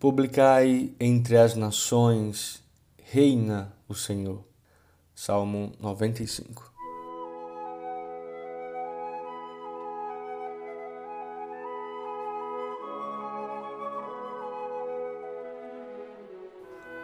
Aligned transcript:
Publicai 0.00 0.94
entre 0.98 1.36
as 1.36 1.54
nações, 1.54 2.62
reina 3.02 3.70
o 3.86 3.94
Senhor. 3.94 4.42
Salmo 5.14 5.72
95. 5.78 6.72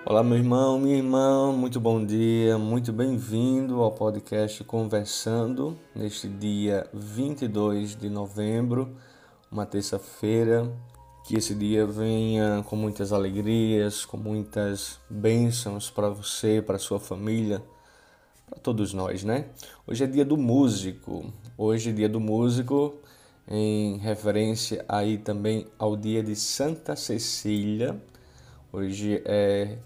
Olá, 0.07 0.23
meu 0.23 0.39
irmão, 0.39 0.79
minha 0.79 0.97
irmã, 0.97 1.53
muito 1.53 1.79
bom 1.79 2.03
dia, 2.03 2.57
muito 2.57 2.95
bem-vindo 2.95 3.83
ao 3.83 3.93
podcast 3.93 4.65
Conversando, 4.65 5.77
neste 5.95 6.29
dia 6.29 6.89
22 6.95 7.95
de 7.95 8.09
novembro, 8.09 8.97
uma 9.53 9.67
terça-feira, 9.67 10.67
que 11.27 11.37
esse 11.37 11.57
dia 11.57 11.85
venha 11.85 12.65
com 12.69 12.77
muitas 12.77 13.13
alegrias, 13.13 14.05
com 14.05 14.17
muitas 14.17 15.01
bênçãos 15.11 15.91
para 15.91 16.09
você, 16.09 16.63
para 16.65 16.79
sua 16.79 17.01
família, 17.01 17.61
para 18.49 18.61
todos 18.61 18.95
nós, 18.95 19.25
né? 19.25 19.47
Hoje 19.85 20.05
é 20.05 20.07
dia 20.07 20.25
do 20.25 20.37
músico. 20.37 21.33
Hoje 21.59 21.91
é 21.91 21.93
dia 21.93 22.09
do 22.09 22.21
músico 22.21 23.01
em 23.49 23.97
referência 23.99 24.85
aí 24.89 25.19
também 25.19 25.67
ao 25.77 25.97
dia 25.97 26.23
de 26.23 26.37
Santa 26.37 26.95
Cecília. 26.95 28.01
Hoje 28.73 29.21
é 29.25 29.79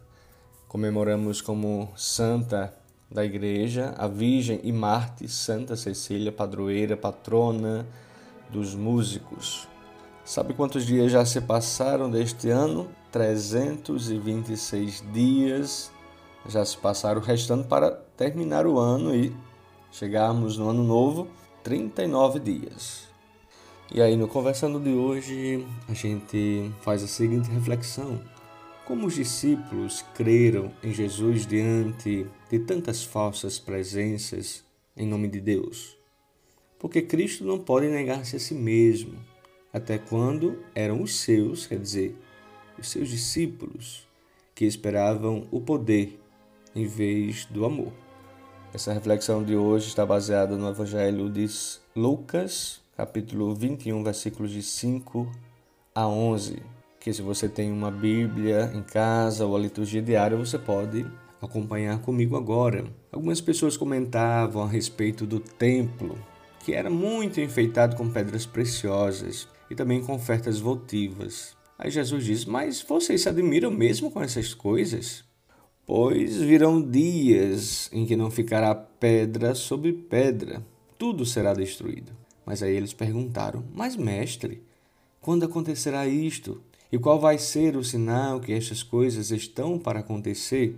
comemoramos 0.69 1.41
como 1.41 1.91
santa 1.97 2.75
da 3.11 3.25
igreja 3.25 3.95
a 3.97 4.07
Virgem 4.07 4.61
e 4.63 4.71
Marte 4.71 5.27
Santa 5.27 5.75
Cecília, 5.75 6.31
padroeira, 6.31 6.99
patrona 6.99 7.87
dos 8.51 8.75
músicos. 8.75 9.70
Sabe 10.31 10.55
quantos 10.55 10.87
dias 10.87 11.11
já 11.11 11.25
se 11.25 11.41
passaram 11.41 12.09
deste 12.09 12.51
ano? 12.51 12.89
326 13.11 15.03
dias 15.13 15.91
já 16.47 16.65
se 16.65 16.77
passaram, 16.79 17.21
restando 17.21 17.65
para 17.65 17.91
terminar 18.17 18.65
o 18.65 18.79
ano 18.79 19.13
e 19.13 19.35
chegarmos 19.91 20.57
no 20.57 20.69
ano 20.69 20.85
novo, 20.85 21.27
39 21.65 22.39
dias. 22.39 23.09
E 23.93 24.01
aí, 24.01 24.17
no 24.17 24.29
Conversando 24.29 24.79
de 24.79 24.91
hoje, 24.91 25.67
a 25.89 25.95
gente 25.95 26.71
faz 26.81 27.03
a 27.03 27.09
seguinte 27.09 27.51
reflexão: 27.51 28.23
Como 28.87 29.09
os 29.09 29.17
discípulos 29.17 30.05
creram 30.15 30.71
em 30.81 30.95
Jesus 30.95 31.45
diante 31.45 32.25
de 32.49 32.59
tantas 32.61 33.03
falsas 33.03 33.59
presenças 33.59 34.63
em 34.97 35.09
nome 35.09 35.27
de 35.27 35.41
Deus? 35.41 35.99
Porque 36.79 37.03
Cristo 37.03 37.45
não 37.45 37.59
pode 37.59 37.89
negar-se 37.89 38.37
a 38.37 38.39
si 38.39 38.55
mesmo 38.55 39.29
até 39.73 39.99
quando 39.99 40.59
eram 40.75 41.03
os 41.03 41.21
seus, 41.21 41.67
quer 41.67 41.79
dizer, 41.79 42.17
os 42.79 42.89
seus 42.89 43.09
discípulos, 43.09 44.07
que 44.55 44.65
esperavam 44.65 45.47
o 45.51 45.61
poder 45.61 46.21
em 46.75 46.87
vez 46.87 47.45
do 47.47 47.65
amor. 47.65 47.93
Essa 48.73 48.93
reflexão 48.93 49.43
de 49.43 49.57
hoje 49.57 49.89
está 49.89 50.05
baseada 50.07 50.57
no 50.57 50.69
Evangelho 50.69 51.29
de 51.29 51.47
Lucas, 51.95 52.81
capítulo 52.97 53.55
21, 53.55 54.03
versículos 54.05 54.51
de 54.51 54.63
5 54.63 55.31
a 55.95 56.07
11. 56.07 56.63
Que 57.01 57.13
se 57.13 57.23
você 57.23 57.49
tem 57.49 57.73
uma 57.73 57.91
Bíblia 57.91 58.71
em 58.75 58.83
casa 58.83 59.47
ou 59.47 59.57
a 59.57 59.59
liturgia 59.59 60.03
diária, 60.03 60.37
você 60.37 60.59
pode 60.59 61.07
acompanhar 61.41 61.99
comigo 62.01 62.37
agora. 62.37 62.85
Algumas 63.11 63.41
pessoas 63.41 63.77
comentavam 63.77 64.63
a 64.63 64.69
respeito 64.69 65.27
do 65.27 65.41
templo, 65.41 66.19
que 66.61 66.75
era 66.75 66.91
muito 66.91 67.41
enfeitado 67.41 67.97
com 67.97 68.11
pedras 68.11 68.45
preciosas 68.45 69.49
e 69.71 69.75
também 69.75 70.03
com 70.03 70.15
ofertas 70.15 70.59
votivas. 70.59 71.57
Aí 71.79 71.91
Jesus 71.91 72.25
diz: 72.25 72.45
Mas 72.45 72.83
vocês 72.83 73.23
se 73.23 73.29
admiram 73.29 73.71
mesmo 73.71 74.11
com 74.11 74.21
essas 74.21 74.53
coisas? 74.53 75.25
Pois 75.87 76.37
virão 76.37 76.83
dias 76.83 77.89
em 77.93 78.05
que 78.05 78.17
não 78.17 78.31
ficará 78.31 78.75
pedra 78.75 79.55
sobre 79.55 79.93
pedra, 79.93 80.65
tudo 80.99 81.25
será 81.25 81.55
destruído. 81.55 82.13
Mas 82.45 82.63
aí 82.63 82.75
eles 82.75 82.93
perguntaram: 82.93 83.65
Mas, 83.73 83.97
mestre, 83.97 84.63
quando 85.21 85.45
acontecerá 85.45 86.07
isto? 86.07 86.61
E 86.93 86.99
qual 86.99 87.21
vai 87.21 87.39
ser 87.39 87.77
o 87.77 87.85
sinal 87.85 88.41
que 88.41 88.53
estas 88.53 88.83
coisas 88.83 89.31
estão 89.31 89.79
para 89.79 90.01
acontecer? 90.01 90.77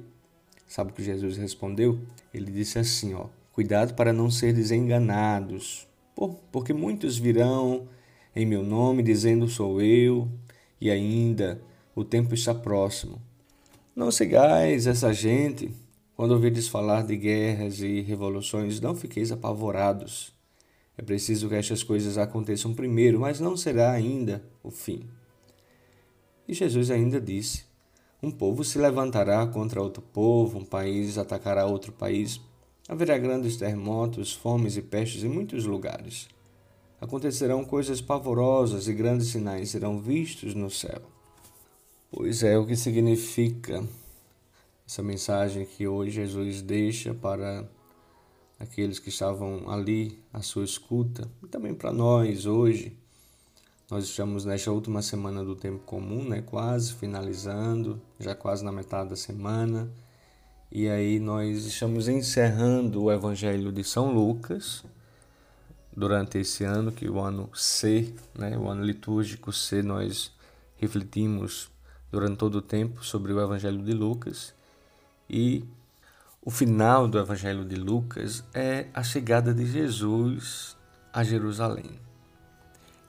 Sabe 0.69 0.91
o 0.91 0.95
que 0.95 1.03
Jesus 1.03 1.39
respondeu? 1.39 1.99
Ele 2.33 2.51
disse 2.51 2.79
assim: 2.79 3.15
ó, 3.15 3.27
Cuidado 3.53 3.93
para 3.93 4.15
não 4.15 4.31
ser 4.31 4.55
desenganados, 4.55 5.87
porque 6.51 6.73
muitos 6.73 7.19
virão 7.19 7.87
em 8.35 8.47
meu 8.47 8.63
nome, 8.63 9.03
dizendo 9.03 9.47
sou 9.49 9.81
eu, 9.81 10.29
e 10.81 10.91
ainda 10.91 11.61
o 11.95 12.05
tempo 12.05 12.35
está 12.35 12.55
próximo. 12.55 13.21
Não 13.95 14.11
sigais 14.11 14.87
essa 14.87 15.13
gente. 15.13 15.71
Quando 16.17 16.33
ouvides 16.33 16.69
falar 16.69 17.05
de 17.05 17.17
guerras 17.17 17.81
e 17.81 18.01
revoluções, 18.01 18.81
não 18.81 18.95
fiqueis 18.95 19.31
apavorados. 19.31 20.33
É 20.97 21.03
preciso 21.03 21.49
que 21.49 21.55
estas 21.55 21.83
coisas 21.83 22.17
aconteçam 22.17 22.75
primeiro, 22.75 23.21
mas 23.21 23.41
não 23.41 23.57
será 23.57 23.93
ainda 23.93 24.43
o 24.63 24.71
fim. 24.71 25.09
E 26.49 26.55
Jesus 26.55 26.91
ainda 26.91 27.21
disse: 27.21 27.65
Um 28.23 28.31
povo 28.31 28.65
se 28.65 28.79
levantará 28.79 29.47
contra 29.47 29.83
outro 29.83 30.03
povo, 30.03 30.59
um 30.59 30.65
país 30.65 31.19
atacará 31.19 31.67
outro 31.67 31.93
país. 31.93 32.41
Haverá 32.89 33.17
grandes 33.19 33.57
terremotos, 33.57 34.33
fomes 34.33 34.77
e 34.77 34.83
pestes 34.83 35.23
em 35.23 35.29
muitos 35.29 35.65
lugares 35.65 36.29
acontecerão 37.03 37.65
coisas 37.65 38.01
pavorosas 38.01 38.87
e 38.87 38.93
grandes 38.93 39.27
sinais 39.27 39.71
serão 39.71 40.01
vistos 40.01 40.55
no 40.55 40.71
céu. 40.71 41.03
Pois 42.13 42.45
é 42.45 42.57
o 42.57 42.65
que 42.65 42.77
significa 42.77 43.83
essa 44.87 45.03
mensagem 45.03 45.67
que 45.67 45.89
hoje 45.89 46.13
Jesus 46.13 46.63
deixa 46.63 47.13
para 47.13 47.69
aqueles 48.57 49.01
que 49.01 49.09
estavam 49.09 49.69
ali 49.69 50.17
à 50.33 50.43
sua 50.43 50.63
escuta 50.63 51.29
e 51.43 51.49
também 51.49 51.75
para 51.75 51.93
nós 51.93 52.47
hoje. 52.47 52.97
Nós 53.91 54.05
estamos 54.05 54.45
nesta 54.45 54.71
última 54.71 55.03
semana 55.03 55.45
do 55.45 55.57
tempo 55.57 55.81
comum, 55.81 56.23
né? 56.23 56.41
quase 56.41 56.95
finalizando, 56.95 58.01
já 58.21 58.33
quase 58.33 58.65
na 58.65 58.71
metade 58.71 59.11
da 59.11 59.17
semana. 59.17 59.91
E 60.71 60.89
aí 60.89 61.19
nós 61.19 61.65
estamos 61.65 62.07
encerrando 62.07 63.03
o 63.03 63.13
Evangelho 63.13 63.73
de 63.73 63.83
São 63.83 64.15
Lucas 64.15 64.85
durante 65.95 66.39
esse 66.39 66.65
ano, 66.65 66.91
que 66.91 67.09
o 67.09 67.21
ano 67.21 67.51
C, 67.55 68.15
né, 68.35 68.57
o 68.57 68.69
ano 68.69 68.85
litúrgico 68.85 69.53
C, 69.53 69.83
nós 69.83 70.33
refletimos 70.77 71.71
durante 72.11 72.37
todo 72.37 72.57
o 72.57 72.63
tempo 72.63 73.05
sobre 73.05 73.33
o 73.33 73.41
Evangelho 73.41 73.83
de 73.83 73.93
Lucas 73.93 74.55
e 75.29 75.65
o 76.45 76.51
final 76.51 77.07
do 77.07 77.19
Evangelho 77.19 77.65
de 77.65 77.77
Lucas 77.77 78.43
é 78.53 78.87
a 78.93 79.03
chegada 79.03 79.55
de 79.55 79.65
Jesus 79.65 80.77
a 81.13 81.23
Jerusalém. 81.23 82.01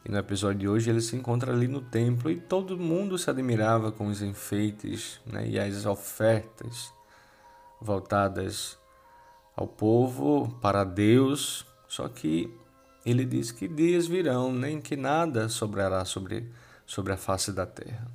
E 0.05 0.11
no 0.11 0.17
episódio 0.17 0.59
de 0.59 0.67
hoje 0.67 0.89
ele 0.89 1.01
se 1.01 1.16
encontra 1.16 1.51
ali 1.51 1.67
no 1.67 1.81
templo 1.81 2.29
e 2.29 2.39
todo 2.39 2.77
mundo 2.77 3.17
se 3.17 3.29
admirava 3.29 3.91
com 3.91 4.07
os 4.07 4.22
enfeites 4.22 5.19
né, 5.25 5.47
e 5.47 5.57
as 5.57 5.85
ofertas 5.85 6.93
voltadas 7.81 8.77
ao 9.55 9.67
povo, 9.67 10.57
para 10.61 10.83
Deus, 10.83 11.66
só 11.88 12.07
que 12.07 12.53
ele 13.06 13.25
diz 13.25 13.52
que 13.52 13.68
dias 13.68 14.08
virão, 14.08 14.52
nem 14.52 14.80
que 14.80 14.96
nada 14.96 15.50
sobrará 15.50 16.06
sobre, 16.06 16.50
sobre 16.86 17.14
a 17.14 17.18
face 17.18 17.52
da 17.52 17.66
terra. 17.66 18.08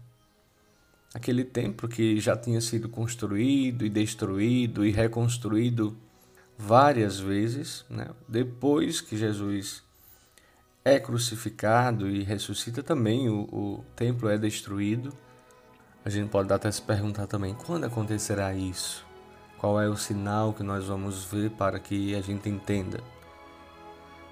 Aquele 1.14 1.44
templo 1.44 1.88
que 1.88 2.18
já 2.20 2.36
tinha 2.36 2.60
sido 2.60 2.88
construído 2.88 3.84
e 3.84 3.88
destruído 3.88 4.84
e 4.84 4.90
reconstruído 4.90 5.96
várias 6.56 7.18
vezes, 7.18 7.84
né? 7.88 8.08
depois 8.26 9.00
que 9.00 9.16
Jesus 9.16 9.82
é 10.84 10.98
crucificado 10.98 12.08
e 12.08 12.22
ressuscita, 12.22 12.82
também 12.82 13.28
o, 13.28 13.42
o 13.52 13.84
templo 13.94 14.28
é 14.28 14.38
destruído. 14.38 15.12
A 16.04 16.08
gente 16.10 16.30
pode 16.30 16.52
até 16.52 16.70
se 16.70 16.80
perguntar 16.80 17.26
também 17.26 17.54
quando 17.54 17.84
acontecerá 17.84 18.54
isso? 18.54 19.04
Qual 19.58 19.80
é 19.80 19.88
o 19.88 19.96
sinal 19.96 20.54
que 20.54 20.62
nós 20.62 20.86
vamos 20.86 21.24
ver 21.24 21.50
para 21.50 21.78
que 21.78 22.14
a 22.14 22.20
gente 22.20 22.48
entenda? 22.48 23.02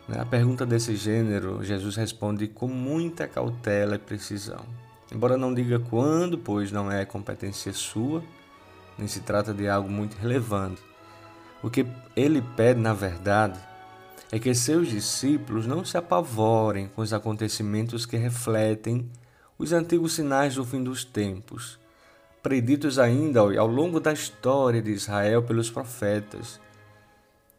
A 0.09 0.25
pergunta 0.25 0.65
desse 0.65 0.95
gênero, 0.95 1.65
Jesus 1.65 1.97
responde 1.97 2.47
com 2.47 2.69
muita 2.69 3.27
cautela 3.27 3.97
e 3.97 3.99
precisão. 3.99 4.65
Embora 5.13 5.37
não 5.37 5.53
diga 5.53 5.81
quando, 5.81 6.39
pois 6.39 6.71
não 6.71 6.91
é 6.91 7.05
competência 7.05 7.73
sua, 7.73 8.23
nem 8.97 9.09
se 9.09 9.21
trata 9.21 9.53
de 9.53 9.69
algo 9.69 9.91
muito 9.91 10.17
relevante. 10.17 10.81
O 11.61 11.69
que 11.69 11.85
ele 12.15 12.41
pede, 12.57 12.81
na 12.81 12.95
verdade, 12.95 13.59
é 14.31 14.39
que 14.39 14.55
seus 14.55 14.89
discípulos 14.89 15.67
não 15.67 15.85
se 15.85 15.97
apavorem 15.97 16.87
com 16.87 17.03
os 17.03 17.13
acontecimentos 17.13 18.07
que 18.07 18.17
refletem 18.17 19.11
os 19.59 19.73
antigos 19.73 20.13
sinais 20.13 20.55
do 20.55 20.65
fim 20.65 20.85
dos 20.85 21.05
tempos, 21.05 21.81
preditos 22.45 23.01
ainda 23.01 23.41
ao 23.41 23.67
longo 23.67 23.99
da 23.99 24.13
história 24.13 24.81
de 24.81 24.93
Israel 24.93 25.43
pelos 25.43 25.69
profetas 25.69 26.61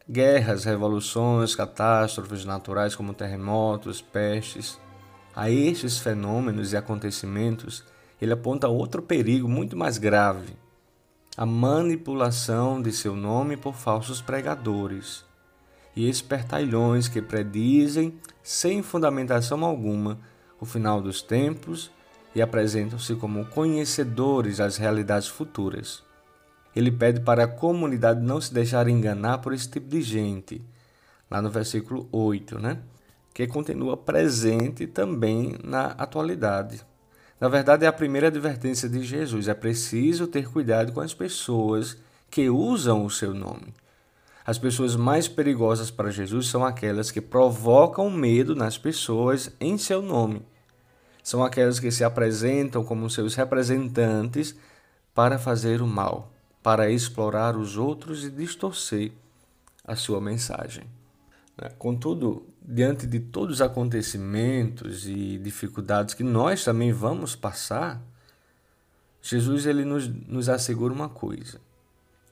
guerras, 0.08 0.64
revoluções, 0.64 1.54
catástrofes 1.54 2.44
naturais 2.44 2.96
como 2.96 3.12
terremotos, 3.12 4.00
pestes. 4.00 4.80
A 5.36 5.50
estes 5.50 5.98
fenômenos 5.98 6.72
e 6.72 6.76
acontecimentos 6.76 7.84
ele 8.20 8.32
aponta 8.32 8.68
outro 8.68 9.02
perigo 9.02 9.48
muito 9.48 9.76
mais 9.76 9.98
grave: 9.98 10.56
a 11.36 11.46
manipulação 11.46 12.80
de 12.80 12.92
seu 12.92 13.14
nome 13.14 13.56
por 13.56 13.74
falsos 13.74 14.20
pregadores 14.20 15.24
e 15.94 16.08
espertalhões 16.08 17.08
que 17.08 17.20
predizem, 17.20 18.18
sem 18.42 18.82
fundamentação 18.82 19.64
alguma, 19.64 20.18
o 20.60 20.64
final 20.64 21.00
dos 21.00 21.22
tempos 21.22 21.90
e 22.34 22.42
apresentam-se 22.42 23.14
como 23.16 23.46
conhecedores 23.46 24.58
das 24.58 24.76
realidades 24.76 25.28
futuras. 25.28 26.07
Ele 26.78 26.92
pede 26.92 27.20
para 27.20 27.42
a 27.42 27.48
comunidade 27.48 28.20
não 28.20 28.40
se 28.40 28.54
deixar 28.54 28.86
enganar 28.86 29.38
por 29.38 29.52
esse 29.52 29.68
tipo 29.68 29.88
de 29.88 30.00
gente, 30.00 30.62
lá 31.28 31.42
no 31.42 31.50
versículo 31.50 32.08
8, 32.12 32.56
né? 32.56 32.78
que 33.34 33.48
continua 33.48 33.96
presente 33.96 34.86
também 34.86 35.56
na 35.62 35.86
atualidade. 35.86 36.80
Na 37.40 37.48
verdade, 37.48 37.84
é 37.84 37.88
a 37.88 37.92
primeira 37.92 38.28
advertência 38.28 38.88
de 38.88 39.02
Jesus. 39.02 39.48
É 39.48 39.54
preciso 39.54 40.28
ter 40.28 40.48
cuidado 40.48 40.92
com 40.92 41.00
as 41.00 41.12
pessoas 41.12 41.96
que 42.30 42.48
usam 42.48 43.04
o 43.04 43.10
seu 43.10 43.34
nome. 43.34 43.74
As 44.46 44.56
pessoas 44.56 44.94
mais 44.94 45.26
perigosas 45.26 45.90
para 45.90 46.12
Jesus 46.12 46.46
são 46.46 46.64
aquelas 46.64 47.10
que 47.10 47.20
provocam 47.20 48.08
medo 48.08 48.54
nas 48.54 48.78
pessoas 48.78 49.50
em 49.60 49.76
seu 49.76 50.00
nome. 50.00 50.42
São 51.24 51.44
aquelas 51.44 51.80
que 51.80 51.90
se 51.90 52.04
apresentam 52.04 52.84
como 52.84 53.10
seus 53.10 53.34
representantes 53.34 54.54
para 55.12 55.38
fazer 55.38 55.82
o 55.82 55.86
mal, 55.88 56.32
para 56.68 56.90
explorar 56.90 57.56
os 57.56 57.78
outros 57.78 58.26
e 58.26 58.30
distorcer 58.30 59.10
a 59.82 59.96
sua 59.96 60.20
mensagem. 60.20 60.84
Né? 61.56 61.70
Contudo, 61.78 62.46
diante 62.62 63.06
de 63.06 63.20
todos 63.20 63.54
os 63.54 63.62
acontecimentos 63.62 65.08
e 65.08 65.38
dificuldades 65.38 66.12
que 66.12 66.22
nós 66.22 66.62
também 66.62 66.92
vamos 66.92 67.34
passar, 67.34 68.02
Jesus 69.22 69.64
ele 69.64 69.82
nos, 69.82 70.06
nos 70.08 70.50
assegura 70.50 70.92
uma 70.92 71.08
coisa: 71.08 71.58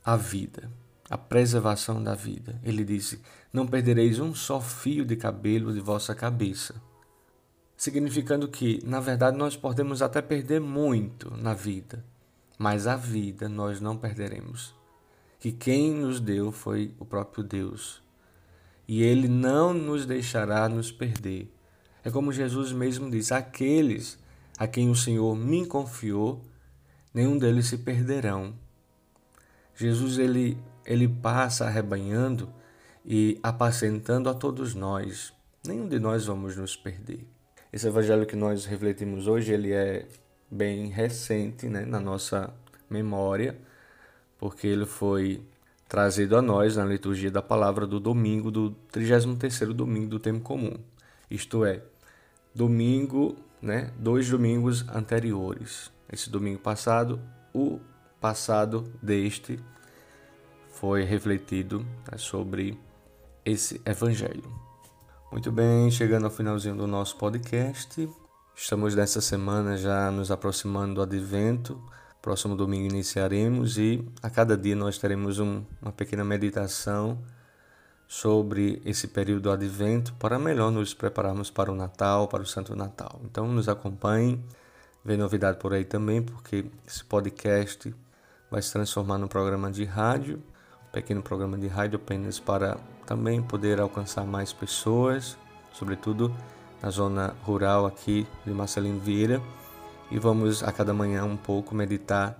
a 0.04 0.18
vida, 0.18 0.70
a 1.08 1.16
preservação 1.16 2.04
da 2.04 2.14
vida. 2.14 2.60
Ele 2.62 2.84
disse: 2.84 3.22
Não 3.50 3.66
perdereis 3.66 4.18
um 4.18 4.34
só 4.34 4.60
fio 4.60 5.06
de 5.06 5.16
cabelo 5.16 5.72
de 5.72 5.80
vossa 5.80 6.14
cabeça. 6.14 6.74
Significando 7.74 8.48
que, 8.48 8.82
na 8.84 9.00
verdade, 9.00 9.38
nós 9.38 9.56
podemos 9.56 10.02
até 10.02 10.20
perder 10.20 10.60
muito 10.60 11.34
na 11.38 11.54
vida, 11.54 12.04
mas 12.58 12.86
a 12.86 12.96
vida 12.96 13.48
nós 13.48 13.80
não 13.80 13.96
perderemos. 13.96 14.74
Que 15.38 15.52
quem 15.52 15.92
nos 15.92 16.20
deu 16.20 16.50
foi 16.50 16.94
o 16.98 17.04
próprio 17.04 17.44
Deus 17.44 18.02
e 18.88 19.02
ele 19.02 19.28
não 19.28 19.74
nos 19.74 20.06
deixará 20.06 20.68
nos 20.68 20.92
perder. 20.92 21.52
É 22.04 22.10
como 22.10 22.32
Jesus 22.32 22.72
mesmo 22.72 23.10
diz: 23.10 23.32
aqueles 23.32 24.18
a 24.58 24.66
quem 24.66 24.90
o 24.90 24.94
Senhor 24.94 25.36
me 25.36 25.66
confiou, 25.66 26.44
nenhum 27.12 27.36
deles 27.36 27.66
se 27.66 27.78
perderão. 27.78 28.54
Jesus 29.74 30.18
ele 30.18 30.56
ele 30.84 31.08
passa 31.08 31.66
arrebanhando 31.66 32.48
e 33.04 33.40
apacentando 33.42 34.28
a 34.28 34.34
todos 34.34 34.74
nós. 34.74 35.32
Nenhum 35.66 35.88
de 35.88 35.98
nós 35.98 36.26
vamos 36.26 36.56
nos 36.56 36.76
perder. 36.76 37.26
Esse 37.72 37.88
evangelho 37.88 38.24
que 38.24 38.36
nós 38.36 38.64
refletimos 38.64 39.26
hoje, 39.26 39.52
ele 39.52 39.72
é 39.72 40.06
bem 40.50 40.88
recente, 40.88 41.68
né, 41.68 41.84
na 41.84 42.00
nossa 42.00 42.52
memória, 42.88 43.58
porque 44.38 44.66
ele 44.66 44.86
foi 44.86 45.42
trazido 45.88 46.36
a 46.36 46.42
nós 46.42 46.76
na 46.76 46.84
liturgia 46.84 47.30
da 47.30 47.42
palavra 47.42 47.86
do 47.86 48.00
domingo 48.00 48.50
do 48.50 48.74
33º 48.92 49.72
domingo 49.72 50.08
do 50.08 50.18
tempo 50.18 50.40
comum. 50.40 50.74
Isto 51.30 51.64
é, 51.64 51.82
domingo, 52.54 53.36
né, 53.60 53.92
dois 53.98 54.28
domingos 54.28 54.88
anteriores. 54.88 55.90
Esse 56.12 56.30
domingo 56.30 56.60
passado, 56.60 57.20
o 57.52 57.80
passado 58.20 58.92
deste 59.02 59.58
foi 60.70 61.04
refletido 61.04 61.80
né, 61.80 62.18
sobre 62.18 62.78
esse 63.44 63.80
evangelho. 63.84 64.44
Muito 65.30 65.50
bem, 65.50 65.90
chegando 65.90 66.24
ao 66.24 66.30
finalzinho 66.30 66.76
do 66.76 66.86
nosso 66.86 67.16
podcast. 67.16 68.08
Estamos 68.58 68.94
nessa 68.94 69.20
semana 69.20 69.76
já 69.76 70.10
nos 70.10 70.30
aproximando 70.30 70.94
do 70.94 71.02
advento. 71.02 71.78
Próximo 72.22 72.56
domingo 72.56 72.86
iniciaremos 72.86 73.76
e 73.76 74.02
a 74.22 74.30
cada 74.30 74.56
dia 74.56 74.74
nós 74.74 74.96
teremos 74.96 75.38
um, 75.38 75.62
uma 75.80 75.92
pequena 75.92 76.24
meditação 76.24 77.18
sobre 78.08 78.80
esse 78.82 79.08
período 79.08 79.42
do 79.42 79.50
advento 79.50 80.14
para 80.14 80.38
melhor 80.38 80.72
nos 80.72 80.94
prepararmos 80.94 81.50
para 81.50 81.70
o 81.70 81.74
Natal, 81.74 82.28
para 82.28 82.42
o 82.42 82.46
Santo 82.46 82.74
Natal. 82.74 83.20
Então 83.24 83.46
nos 83.46 83.68
acompanhe, 83.68 84.42
vem 85.04 85.18
novidade 85.18 85.58
por 85.58 85.74
aí 85.74 85.84
também, 85.84 86.22
porque 86.22 86.64
esse 86.88 87.04
podcast 87.04 87.94
vai 88.50 88.62
se 88.62 88.72
transformar 88.72 89.18
num 89.18 89.28
programa 89.28 89.70
de 89.70 89.84
rádio, 89.84 90.42
um 90.88 90.92
pequeno 90.92 91.22
programa 91.22 91.58
de 91.58 91.68
rádio 91.68 92.00
apenas 92.02 92.40
para 92.40 92.78
também 93.04 93.42
poder 93.42 93.78
alcançar 93.82 94.24
mais 94.24 94.50
pessoas, 94.50 95.36
sobretudo 95.74 96.34
na 96.82 96.90
zona 96.90 97.34
rural 97.44 97.86
aqui 97.86 98.26
de 98.44 98.52
Marcelino 98.52 99.00
Vieira 99.00 99.40
e 100.10 100.18
vamos 100.18 100.62
a 100.62 100.70
cada 100.72 100.92
manhã 100.92 101.24
um 101.24 101.36
pouco 101.36 101.74
meditar 101.74 102.38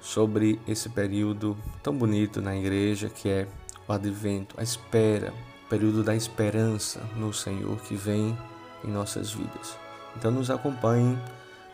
sobre 0.00 0.60
esse 0.66 0.88
período 0.88 1.56
tão 1.82 1.96
bonito 1.96 2.40
na 2.40 2.56
igreja 2.56 3.08
que 3.08 3.28
é 3.28 3.48
o 3.86 3.92
advento, 3.92 4.54
a 4.58 4.62
espera, 4.62 5.32
o 5.66 5.68
período 5.68 6.02
da 6.02 6.14
esperança 6.14 7.00
no 7.16 7.32
Senhor 7.32 7.80
que 7.82 7.94
vem 7.94 8.36
em 8.84 8.90
nossas 8.90 9.32
vidas. 9.32 9.76
Então 10.16 10.30
nos 10.30 10.50
acompanhem, 10.50 11.18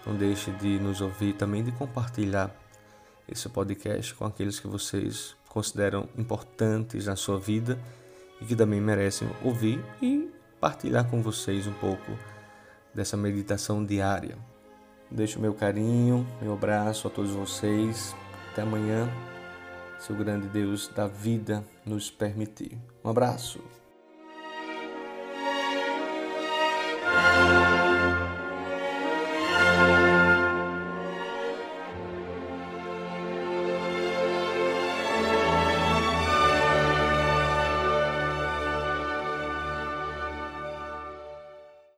não 0.07 0.15
deixe 0.15 0.51
de 0.53 0.79
nos 0.79 1.01
ouvir, 1.01 1.33
também 1.33 1.65
de 1.65 1.73
compartilhar 1.73 2.55
esse 3.27 3.49
podcast 3.49 4.15
com 4.15 4.25
aqueles 4.25 4.61
que 4.61 4.69
vocês 4.69 5.37
consideram 5.49 6.09
importantes 6.17 7.07
na 7.07 7.17
sua 7.17 7.39
vida 7.39 7.79
e 8.41 8.45
que 8.45 8.55
também 8.55 8.81
merecem 8.81 9.29
ouvir 9.43 9.83
e 10.01 10.28
partilhar 10.61 11.09
com 11.09 11.23
vocês 11.23 11.67
um 11.67 11.73
pouco 11.75 12.13
dessa 12.95 13.17
meditação 13.17 13.85
diária. 13.85 14.37
Deixo 15.11 15.41
meu 15.41 15.55
carinho, 15.55 16.27
meu 16.43 16.53
abraço 16.53 17.07
a 17.09 17.11
todos 17.11 17.31
vocês. 17.31 18.15
Até 18.53 18.63
amanhã, 18.63 19.09
se 19.99 20.13
o 20.13 20.17
grande 20.17 20.49
Deus 20.49 20.89
da 20.89 21.07
vida 21.07 21.65
nos 21.85 22.11
permitir. 22.11 22.77
Um 23.05 23.11
abraço. 23.11 23.61